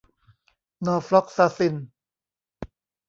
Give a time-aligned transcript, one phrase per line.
[0.85, 1.75] นอร์ฟล็อกซาซิน